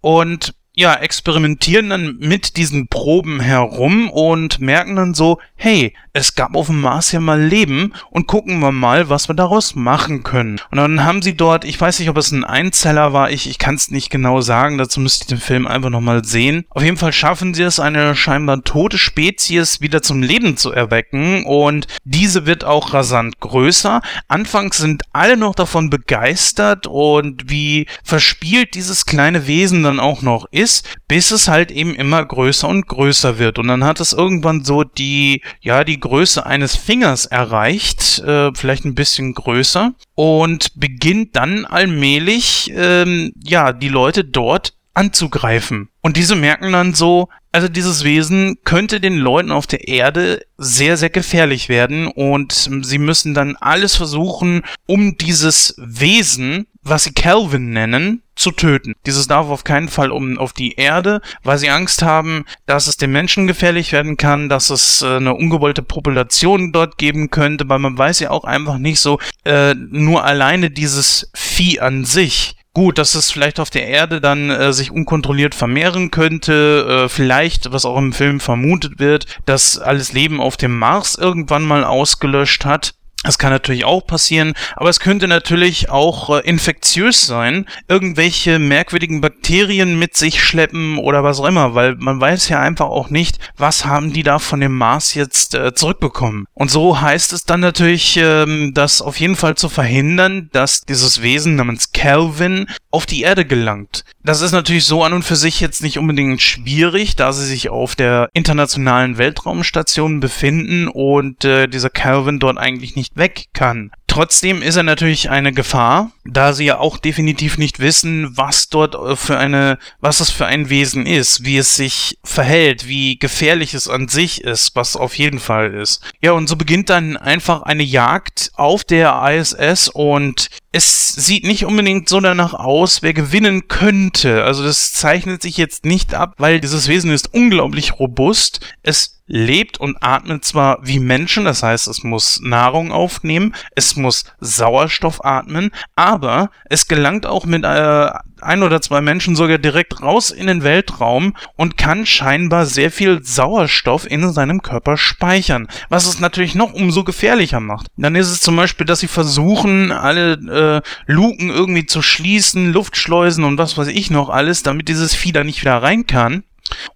[0.00, 6.54] und ja, experimentieren dann mit diesen Proben herum und merken dann so, hey, es gab
[6.54, 10.60] auf dem Mars ja mal Leben und gucken wir mal, was wir daraus machen können.
[10.70, 13.58] Und dann haben sie dort, ich weiß nicht, ob es ein Einzeller war, ich, ich
[13.58, 16.66] kann es nicht genau sagen, dazu müsste ich den Film einfach nochmal sehen.
[16.70, 21.44] Auf jeden Fall schaffen sie es, eine scheinbar tote Spezies wieder zum Leben zu erwecken
[21.46, 24.00] und diese wird auch rasant größer.
[24.28, 30.46] Anfangs sind alle noch davon begeistert und wie verspielt dieses kleine Wesen dann auch noch
[30.52, 33.58] ist, bis es halt eben immer größer und größer wird.
[33.58, 38.84] Und dann hat es irgendwann so die ja, die Größe eines Fingers erreicht, äh, vielleicht
[38.84, 45.88] ein bisschen größer und beginnt dann allmählich, ähm, ja, die Leute dort anzugreifen.
[46.02, 50.98] Und diese merken dann so, also dieses Wesen könnte den Leuten auf der Erde sehr,
[50.98, 57.70] sehr gefährlich werden und sie müssen dann alles versuchen, um dieses Wesen, was sie Calvin
[57.70, 58.94] nennen, zu töten.
[59.06, 62.96] Dieses darf auf keinen Fall um auf die Erde, weil sie Angst haben, dass es
[62.96, 67.78] den Menschen gefährlich werden kann, dass es äh, eine ungewollte Population dort geben könnte, weil
[67.80, 72.98] man weiß ja auch einfach nicht so, äh, nur alleine dieses Vieh an sich Gut,
[72.98, 77.84] dass es vielleicht auf der Erde dann äh, sich unkontrolliert vermehren könnte, äh, vielleicht, was
[77.84, 82.94] auch im Film vermutet wird, dass alles Leben auf dem Mars irgendwann mal ausgelöscht hat.
[83.24, 89.20] Das kann natürlich auch passieren, aber es könnte natürlich auch äh, infektiös sein, irgendwelche merkwürdigen
[89.20, 93.38] Bakterien mit sich schleppen oder was auch immer, weil man weiß ja einfach auch nicht,
[93.56, 96.44] was haben die da von dem Mars jetzt äh, zurückbekommen.
[96.52, 101.22] Und so heißt es dann natürlich, ähm, das auf jeden Fall zu verhindern, dass dieses
[101.22, 104.04] Wesen namens Calvin auf die Erde gelangt.
[104.22, 107.68] Das ist natürlich so an und für sich jetzt nicht unbedingt schwierig, da sie sich
[107.68, 113.90] auf der internationalen Weltraumstation befinden und äh, dieser Calvin dort eigentlich nicht weg kann.
[114.14, 118.94] Trotzdem ist er natürlich eine Gefahr, da sie ja auch definitiv nicht wissen, was dort
[118.94, 123.74] äh, für eine, was es für ein Wesen ist, wie es sich verhält, wie gefährlich
[123.74, 126.00] es an sich ist, was auf jeden Fall ist.
[126.22, 131.64] Ja, und so beginnt dann einfach eine Jagd auf der ISS und es sieht nicht
[131.64, 134.44] unbedingt so danach aus, wer gewinnen könnte.
[134.44, 138.60] Also das zeichnet sich jetzt nicht ab, weil dieses Wesen ist unglaublich robust.
[138.84, 144.24] Es lebt und atmet zwar wie Menschen, das heißt, es muss Nahrung aufnehmen, es muss
[144.40, 150.30] Sauerstoff atmen, aber es gelangt auch mit äh, ein oder zwei Menschen sogar direkt raus
[150.30, 156.20] in den Weltraum und kann scheinbar sehr viel Sauerstoff in seinem Körper speichern, was es
[156.20, 157.86] natürlich noch umso gefährlicher macht.
[157.96, 163.44] Dann ist es zum Beispiel, dass sie versuchen, alle äh, Luken irgendwie zu schließen, Luftschleusen
[163.44, 166.44] und was weiß ich noch alles, damit dieses Vieh da nicht wieder rein kann.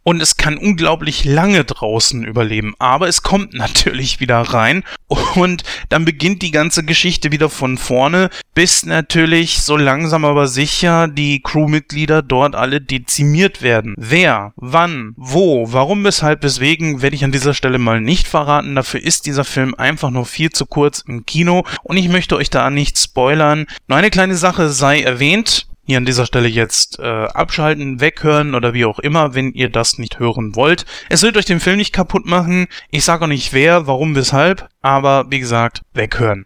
[0.03, 2.75] Und es kann unglaublich lange draußen überleben.
[2.79, 4.85] Aber es kommt natürlich wieder rein.
[5.35, 11.09] Und dann beginnt die ganze Geschichte wieder von vorne, bis natürlich so langsam aber sicher
[11.09, 13.95] die Crewmitglieder dort alle dezimiert werden.
[13.97, 18.75] Wer, wann, wo, warum, weshalb, weswegen, werde ich an dieser Stelle mal nicht verraten.
[18.75, 21.65] Dafür ist dieser Film einfach nur viel zu kurz im Kino.
[21.83, 23.67] Und ich möchte euch da nicht spoilern.
[23.87, 28.75] Nur eine kleine Sache sei erwähnt hier an dieser Stelle jetzt äh, abschalten, weghören oder
[28.75, 30.85] wie auch immer, wenn ihr das nicht hören wollt.
[31.09, 32.69] Es wird euch den Film nicht kaputt machen.
[32.91, 36.45] Ich sage auch nicht wer, warum, weshalb, aber wie gesagt, weghören.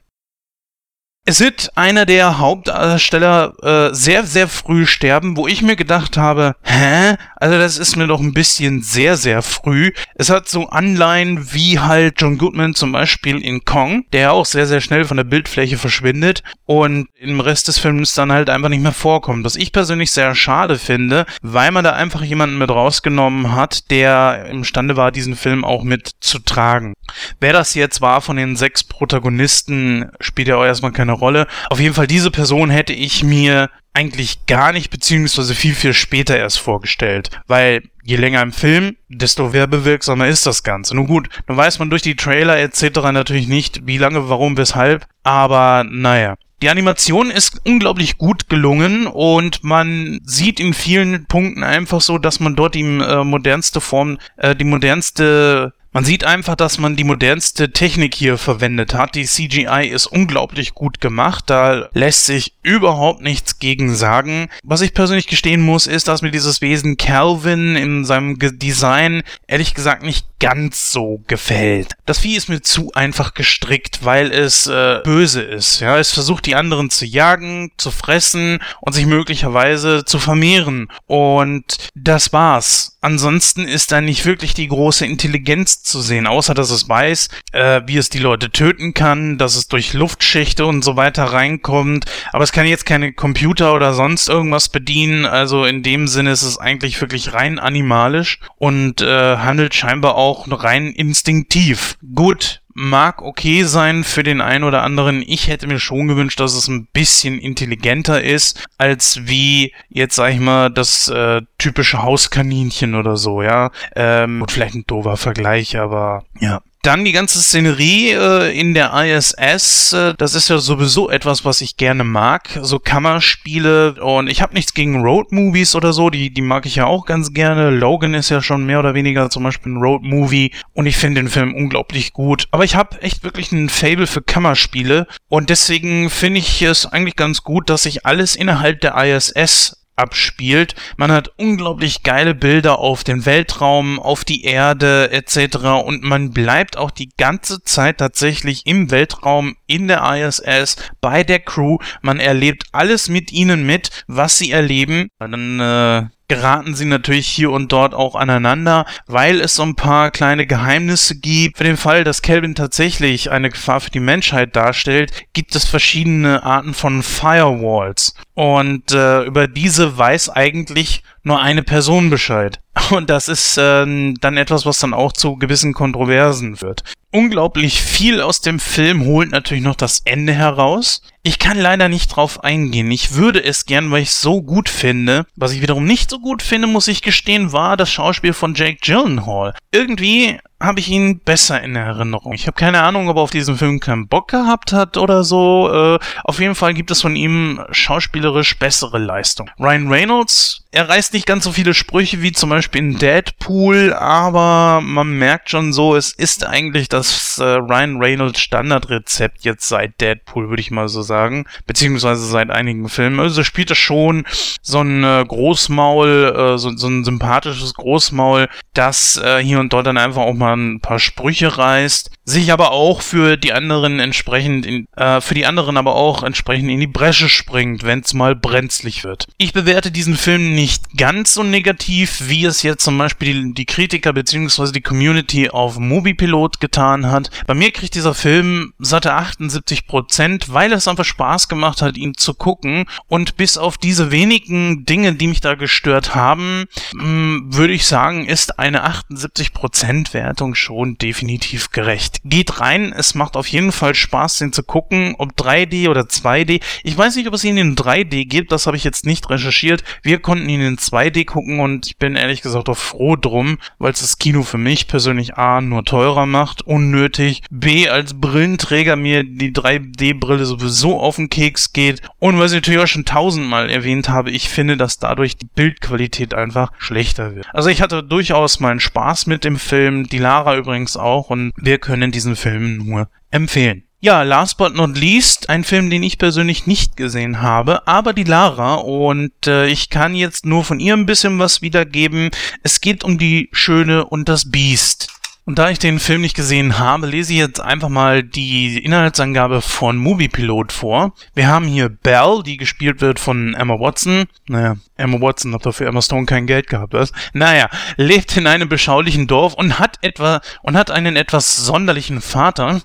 [1.24, 6.56] Es wird einer der Hauptdarsteller äh, sehr, sehr früh sterben, wo ich mir gedacht habe,
[6.64, 7.14] hä?
[7.37, 9.92] Also das ist mir doch ein bisschen sehr, sehr früh.
[10.16, 14.66] Es hat so Anleihen wie halt John Goodman zum Beispiel in Kong, der auch sehr,
[14.66, 18.82] sehr schnell von der Bildfläche verschwindet und im Rest des Films dann halt einfach nicht
[18.82, 19.44] mehr vorkommt.
[19.44, 24.46] Was ich persönlich sehr schade finde, weil man da einfach jemanden mit rausgenommen hat, der
[24.50, 26.94] imstande war, diesen Film auch mit zu tragen.
[27.38, 31.46] Wer das jetzt war von den sechs Protagonisten, spielt ja auch erstmal keine eine Rolle.
[31.70, 36.37] Auf jeden Fall, diese Person hätte ich mir eigentlich gar nicht, beziehungsweise viel, viel später
[36.37, 37.31] erst vorgestellt.
[37.46, 40.96] Weil je länger im Film, desto werbewirksamer ist das Ganze.
[40.96, 43.12] Nun gut, dann weiß man durch die Trailer etc.
[43.12, 45.07] natürlich nicht, wie lange, warum, weshalb.
[45.22, 46.37] Aber naja.
[46.62, 52.38] Die Animation ist unglaublich gut gelungen und man sieht in vielen Punkten einfach so, dass
[52.38, 57.05] man dort die äh, modernste Form, äh, die modernste man sieht einfach, dass man die
[57.05, 59.14] modernste Technik hier verwendet hat.
[59.14, 61.44] Die CGI ist unglaublich gut gemacht.
[61.48, 64.48] Da lässt sich überhaupt nichts gegen sagen.
[64.62, 69.74] Was ich persönlich gestehen muss, ist, dass mir dieses Wesen Calvin in seinem Design ehrlich
[69.74, 71.92] gesagt nicht ganz so gefällt.
[72.05, 75.78] Das Vieh ist mir zu einfach gestrickt, weil es äh, böse ist.
[75.78, 80.88] Ja, es versucht die anderen zu jagen, zu fressen und sich möglicherweise zu vermehren.
[81.07, 82.98] Und das war's.
[83.05, 87.81] Ansonsten ist da nicht wirklich die große Intelligenz zu sehen, außer dass es weiß, äh,
[87.87, 92.05] wie es die Leute töten kann, dass es durch Luftschächte und so weiter reinkommt.
[92.33, 95.26] Aber es kann jetzt keine Computer oder sonst irgendwas bedienen.
[95.26, 100.32] Also in dem Sinne ist es eigentlich wirklich rein animalisch und äh, handelt scheinbar auch
[100.33, 101.97] rein instinktiv.
[102.14, 105.23] Gut, mag okay sein für den einen oder anderen.
[105.27, 110.33] Ich hätte mir schon gewünscht, dass es ein bisschen intelligenter ist, als wie jetzt sag
[110.33, 113.71] ich mal das äh, typische Hauskaninchen oder so, ja.
[113.95, 116.62] Ähm, und vielleicht ein doofer Vergleich, aber ja.
[116.85, 121.61] Dann die ganze Szenerie äh, in der ISS, äh, das ist ja sowieso etwas, was
[121.61, 122.59] ich gerne mag.
[122.61, 126.87] So Kammerspiele und ich habe nichts gegen Road-Movies oder so, die, die mag ich ja
[126.87, 127.71] auch ganz gerne.
[127.71, 131.31] Logan ist ja schon mehr oder weniger zum Beispiel ein Road-Movie und ich finde den
[131.31, 132.49] Film unglaublich gut.
[132.51, 137.14] Aber ich habe echt wirklich ein Fable für Kammerspiele und deswegen finde ich es eigentlich
[137.14, 140.75] ganz gut, dass sich alles innerhalb der ISS abspielt.
[140.97, 145.57] Man hat unglaublich geile Bilder auf den Weltraum, auf die Erde etc.
[145.85, 151.38] Und man bleibt auch die ganze Zeit tatsächlich im Weltraum, in der ISS, bei der
[151.38, 151.79] Crew.
[152.03, 155.09] Man erlebt alles mit ihnen mit, was sie erleben.
[155.19, 160.11] Dann äh, geraten sie natürlich hier und dort auch aneinander, weil es so ein paar
[160.11, 161.59] kleine Geheimnisse gibt.
[161.59, 166.42] Für den Fall, dass Kelvin tatsächlich eine Gefahr für die Menschheit darstellt, gibt es verschiedene
[166.42, 168.14] Arten von Firewalls.
[168.33, 172.61] Und äh, über diese weiß eigentlich nur eine Person Bescheid.
[172.90, 176.83] Und das ist äh, dann etwas, was dann auch zu gewissen Kontroversen führt.
[177.12, 181.03] Unglaublich viel aus dem Film holt natürlich noch das Ende heraus.
[181.22, 182.90] Ich kann leider nicht drauf eingehen.
[182.90, 185.27] Ich würde es gern, weil ich es so gut finde.
[185.37, 188.79] Was ich wiederum nicht so gut finde, muss ich gestehen, war das Schauspiel von Jake
[188.81, 189.55] Gyllenhaal.
[189.72, 192.33] Irgendwie habe ich ihn besser in Erinnerung.
[192.33, 195.70] Ich habe keine Ahnung, ob er auf diesen Film keinen Bock gehabt hat oder so.
[195.72, 199.51] Äh, auf jeden Fall gibt es von ihm schauspielerisch bessere Leistung.
[199.59, 204.81] Ryan Reynolds, er reißt nicht ganz so viele Sprüche wie zum Beispiel in Deadpool, aber
[204.81, 210.48] man merkt schon so, es ist eigentlich das äh, Ryan Reynolds Standardrezept jetzt seit Deadpool,
[210.48, 213.20] würde ich mal so sagen, beziehungsweise seit einigen Filmen.
[213.20, 214.25] Also spielt er schon
[214.62, 219.87] so ein äh, Großmaul, äh, so, so, ein sympathisches Großmaul, das äh, hier und dort
[219.87, 224.65] dann einfach auch mal ein paar Sprüche reißt, sich aber auch für die anderen entsprechend,
[224.65, 228.37] in, äh, für die anderen aber auch entsprechend in die Bresche springt, wenn es mal
[228.37, 229.27] brenzlig wird.
[229.38, 233.67] Ich bewerte diesen Film nicht ganz so negativ, wie es jetzt zum Beispiel die, die
[233.67, 234.73] Kritiker bzw.
[234.73, 237.31] die Community auf Moviepilot getan hat.
[237.47, 242.15] Bei mir kriegt dieser Film satte 78 Prozent, weil es einfach Spaß gemacht hat, ihn
[242.17, 247.73] zu gucken und bis auf diese wenigen Dinge, die mich da gestört haben, hm, würde
[247.73, 252.20] ich sagen, ist eine 78 Prozent Wertung Bewertung schon definitiv gerecht.
[252.24, 256.61] Geht rein, es macht auf jeden Fall Spaß, den zu gucken, ob 3D oder 2D.
[256.83, 259.85] Ich weiß nicht, ob es ihn in 3D gibt, das habe ich jetzt nicht recherchiert.
[260.02, 263.92] Wir konnten ihn in 2D gucken und ich bin ehrlich gesagt auch froh drum, weil
[263.92, 269.22] es das Kino für mich persönlich A nur teurer macht, unnötig, B als Brillenträger mir
[269.22, 274.09] die 3D-Brille sowieso auf den Keks geht und weil ich natürlich auch schon tausendmal erwähnt
[274.09, 277.46] habe, ich finde, dass dadurch die Bildqualität einfach schlechter wird.
[277.52, 281.77] Also ich hatte durchaus meinen Spaß mit dem Film, die Lara übrigens auch und wir
[281.77, 283.83] können diesen Film nur empfehlen.
[284.01, 288.25] Ja, last but not least, ein Film, den ich persönlich nicht gesehen habe, aber die
[288.25, 292.31] Lara und äh, ich kann jetzt nur von ihr ein bisschen was wiedergeben.
[292.63, 295.09] Es geht um die Schöne und das Biest.
[295.45, 299.61] Und da ich den Film nicht gesehen habe, lese ich jetzt einfach mal die Inhaltsangabe
[299.61, 301.15] von Moviepilot vor.
[301.35, 304.27] Wir haben hier Belle, die gespielt wird von Emma Watson.
[304.47, 307.13] Naja, Emma Watson hat dafür Emma Stone kein Geld gehabt, was?
[307.33, 312.81] Naja, lebt in einem beschaulichen Dorf und hat etwa und hat einen etwas sonderlichen Vater.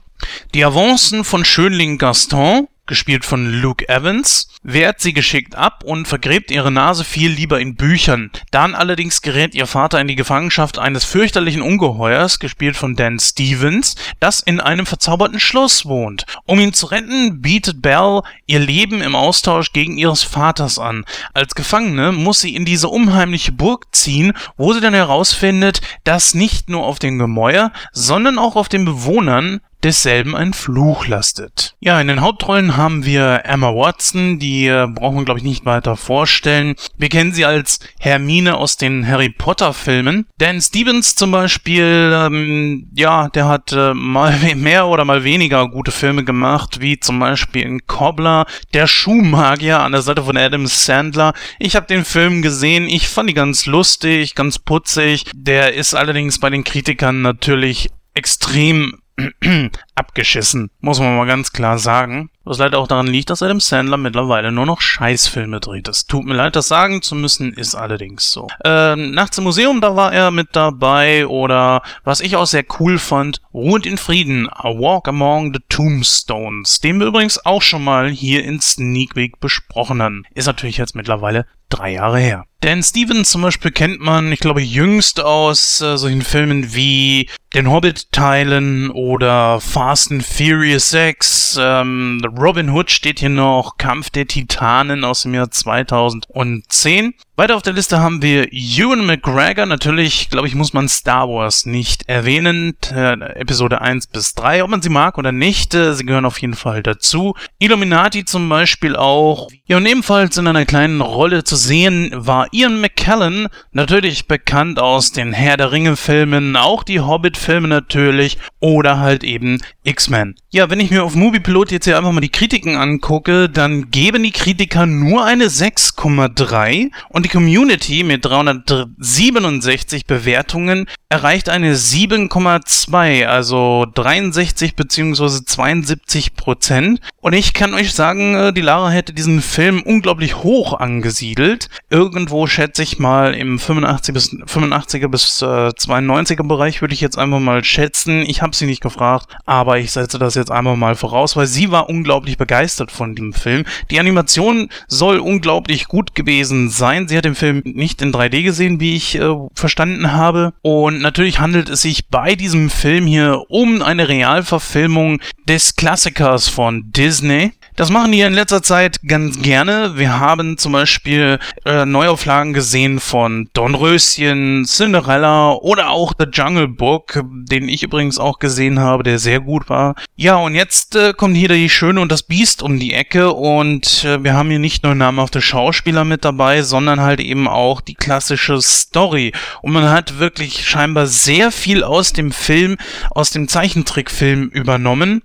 [0.55, 6.51] Die Avancen von Schönling Gaston gespielt von Luke Evans, wehrt sie geschickt ab und vergräbt
[6.51, 8.31] ihre Nase viel lieber in Büchern.
[8.51, 13.95] Dann allerdings gerät ihr Vater in die Gefangenschaft eines fürchterlichen Ungeheuers, gespielt von Dan Stevens,
[14.19, 16.25] das in einem verzauberten Schloss wohnt.
[16.45, 21.05] Um ihn zu retten, bietet Belle ihr Leben im Austausch gegen ihres Vaters an.
[21.33, 26.69] Als Gefangene muss sie in diese unheimliche Burg ziehen, wo sie dann herausfindet, dass nicht
[26.69, 31.75] nur auf den Gemäuer, sondern auch auf den Bewohnern desselben ein Fluch lastet.
[31.80, 35.65] Ja, in den Hauptrollen haben wir Emma Watson, die äh, brauchen wir glaube ich nicht
[35.65, 36.75] weiter vorstellen.
[36.97, 40.25] Wir kennen sie als Hermine aus den Harry Potter Filmen.
[40.38, 45.91] Dan Stevens zum Beispiel, ähm, ja, der hat äh, mal mehr oder mal weniger gute
[45.91, 51.34] Filme gemacht, wie zum Beispiel in Cobbler, der Schuhmagier an der Seite von Adam Sandler.
[51.59, 55.25] Ich habe den Film gesehen, ich fand ihn ganz lustig, ganz putzig.
[55.34, 58.99] Der ist allerdings bei den Kritikern natürlich extrem
[59.95, 62.30] abgeschissen, muss man mal ganz klar sagen.
[62.43, 65.88] Was leider auch daran liegt, dass Adam Sandler mittlerweile nur noch Scheißfilme dreht.
[65.89, 68.47] Es tut mir leid, das sagen zu müssen, ist allerdings so.
[68.63, 72.99] Ähm, Nachts im Museum, da war er mit dabei oder was ich auch sehr cool
[72.99, 78.09] fand, Ruhend in Frieden, A Walk Among the Tombstones, den wir übrigens auch schon mal
[78.09, 80.24] hier in Sneak Week besprochen haben.
[80.34, 82.45] Ist natürlich jetzt mittlerweile drei Jahre her.
[82.61, 87.70] Dan Stevens zum Beispiel kennt man, ich glaube, jüngst aus äh, solchen Filmen wie den
[87.70, 91.59] Hobbit-Teilen oder Fast and Furious 6.
[91.61, 97.13] Ähm, Robin Hood steht hier noch, Kampf der Titanen aus dem Jahr 2010.
[97.39, 99.67] Weiter auf der Liste haben wir Ewan McGregor.
[99.67, 102.75] Natürlich, glaube ich, muss man Star Wars nicht erwähnen.
[102.91, 105.75] Äh, Episode 1 bis 3, ob man sie mag oder nicht.
[105.75, 107.35] Äh, sie gehören auf jeden Fall dazu.
[107.59, 109.49] Illuminati zum Beispiel auch.
[109.67, 113.49] Ja, und ebenfalls in einer kleinen Rolle zu sehen war Ian McKellen.
[113.71, 118.39] Natürlich bekannt aus den Herr der Ringe Filmen, auch die Hobbit Filme natürlich.
[118.59, 120.33] Oder halt eben X-Men.
[120.49, 124.23] Ja, wenn ich mir auf Moviepilot jetzt hier einfach mal die Kritiken angucke, dann geben
[124.23, 133.86] die Kritiker nur eine 6,3 und die Community mit 367 Bewertungen erreicht eine 7,2, also
[133.93, 135.43] 63 bzw.
[135.45, 137.01] 72 Prozent.
[137.19, 141.69] Und ich kann euch sagen, äh, die Lara hätte diesen Film unglaublich hoch angesiedelt.
[141.89, 147.17] Irgendwo schätze ich mal im 85 bis 85er bis äh, 92er Bereich würde ich jetzt
[147.17, 148.21] einfach mal schätzen.
[148.21, 151.71] Ich habe sie nicht gefragt, aber ich setze das jetzt einfach mal voraus, weil sie
[151.71, 153.65] war unglaublich begeistert von dem Film.
[153.91, 157.07] Die Animation soll unglaublich gut gewesen sein.
[157.07, 160.53] Sie hat den Film nicht in 3D gesehen, wie ich äh, verstanden habe.
[160.61, 166.91] Und natürlich handelt es sich bei diesem Film hier um eine Realverfilmung des Klassikers von
[166.91, 167.51] Disney.
[167.78, 169.91] Das machen die in letzter Zeit ganz gerne.
[169.97, 177.23] Wir haben zum Beispiel äh, Neuauflagen gesehen von Dornröschen, Cinderella oder auch The Jungle Book,
[177.23, 179.93] den ich übrigens auch gesehen habe, der sehr gut war.
[180.15, 184.03] Ja, und jetzt äh, kommt hier die Schöne und das Biest um die Ecke und
[184.03, 187.93] äh, wir haben hier nicht nur namhafte Schauspieler mit dabei, sondern halt eben auch die
[187.93, 189.34] klassische Story.
[189.61, 192.78] Und man hat wirklich scheinbar sehr viel aus dem Film,
[193.11, 195.21] aus dem Zeichentrickfilm übernommen.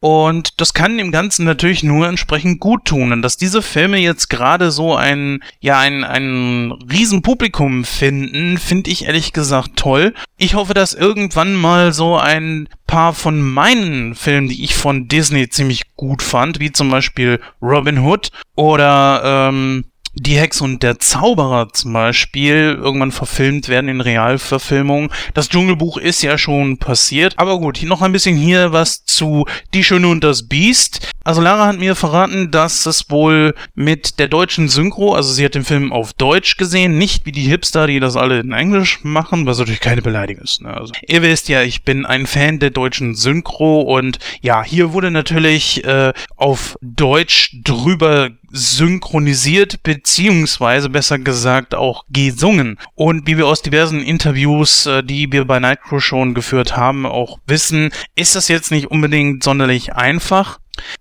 [0.00, 3.12] Und das kann dem Ganzen natürlich nur entsprechend gut tun.
[3.12, 9.06] Und dass diese Filme jetzt gerade so ein, ja, ein, ein Riesenpublikum finden, finde ich
[9.06, 10.14] ehrlich gesagt toll.
[10.36, 15.48] Ich hoffe, dass irgendwann mal so ein paar von meinen Filmen, die ich von Disney
[15.48, 19.84] ziemlich gut fand, wie zum Beispiel Robin Hood oder ähm,
[20.20, 25.10] die Hex und der Zauberer zum Beispiel irgendwann verfilmt werden in Realverfilmung.
[25.32, 27.34] Das Dschungelbuch ist ja schon passiert.
[27.38, 31.08] Aber gut, noch ein bisschen hier was zu Die Schöne und das Biest.
[31.24, 35.54] Also Lara hat mir verraten, dass es wohl mit der deutschen Synchro, also sie hat
[35.54, 39.46] den Film auf Deutsch gesehen, nicht wie die Hipster, die das alle in Englisch machen,
[39.46, 40.62] was natürlich keine Beleidigung ist.
[40.62, 40.74] Ne?
[40.74, 45.10] Also, ihr wisst ja, ich bin ein Fan der deutschen Synchro und ja, hier wurde
[45.10, 52.78] natürlich äh, auf Deutsch drüber synchronisiert, beziehungsweise besser gesagt auch gesungen.
[52.94, 57.38] Und wie wir aus diversen Interviews, äh, die wir bei Nightcrow schon geführt haben, auch
[57.46, 60.58] wissen, ist das jetzt nicht unbedingt sonderlich einfach,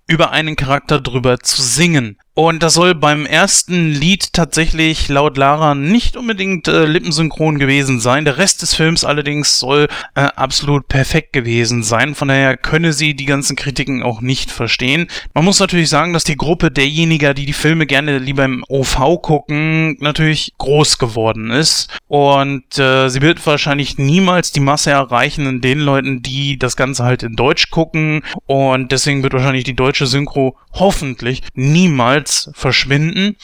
[0.08, 2.18] über einen Charakter drüber zu singen.
[2.40, 8.24] Und das soll beim ersten Lied tatsächlich laut Lara nicht unbedingt äh, lippensynchron gewesen sein.
[8.24, 12.16] Der Rest des Films allerdings soll äh, absolut perfekt gewesen sein.
[12.16, 15.08] Von daher könne sie die ganzen Kritiken auch nicht verstehen.
[15.34, 19.22] Man muss natürlich sagen, dass die Gruppe derjenigen, die die Filme gerne lieber im OV
[19.22, 21.90] gucken, natürlich groß geworden ist.
[22.08, 27.04] Und äh, sie wird wahrscheinlich niemals die Masse erreichen in den Leuten, die das Ganze
[27.04, 28.22] halt in Deutsch gucken.
[28.46, 33.36] Und deswegen wird wahrscheinlich die deutsche Synchro hoffentlich niemals verschwinden.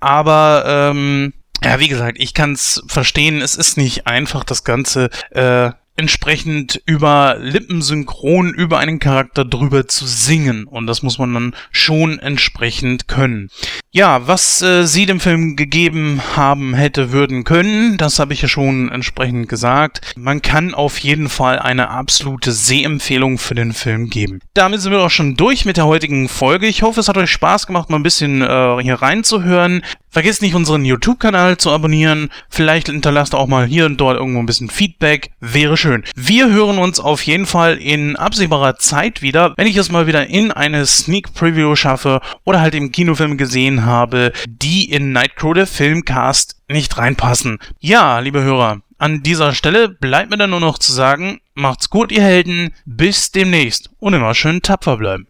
[0.00, 1.32] Aber ähm,
[1.62, 3.42] ja, wie gesagt, ich kann es verstehen.
[3.42, 5.70] Es ist nicht einfach, das Ganze äh,
[6.00, 10.64] entsprechend über Lippensynchron über einen Charakter drüber zu singen.
[10.64, 13.50] Und das muss man dann schon entsprechend können.
[13.92, 18.48] Ja, was äh, sie dem Film gegeben haben hätte würden können, das habe ich ja
[18.48, 20.14] schon entsprechend gesagt.
[20.16, 24.40] Man kann auf jeden Fall eine absolute Sehempfehlung für den Film geben.
[24.54, 26.66] Damit sind wir auch schon durch mit der heutigen Folge.
[26.66, 29.82] Ich hoffe, es hat euch Spaß gemacht, mal ein bisschen äh, hier reinzuhören.
[30.12, 32.30] Vergesst nicht, unseren YouTube-Kanal zu abonnieren.
[32.48, 35.30] Vielleicht hinterlasst auch mal hier und dort irgendwo ein bisschen Feedback.
[35.38, 36.02] Wäre schön.
[36.16, 40.26] Wir hören uns auf jeden Fall in absehbarer Zeit wieder, wenn ich es mal wieder
[40.26, 45.68] in eine Sneak Preview schaffe oder halt im Kinofilm gesehen habe, die in Nightcrow der
[45.68, 47.58] Filmcast nicht reinpassen.
[47.78, 52.10] Ja, liebe Hörer, an dieser Stelle bleibt mir dann nur noch zu sagen, macht's gut,
[52.10, 55.28] ihr Helden, bis demnächst und immer schön tapfer bleiben.